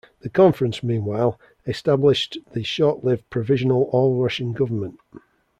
The 0.21 0.31
conference, 0.31 0.81
meanwhile, 0.81 1.39
established 1.67 2.39
the 2.53 2.63
short-lived 2.63 3.29
Provisional 3.29 3.83
All-Russian 3.91 4.51
Government. 4.53 4.97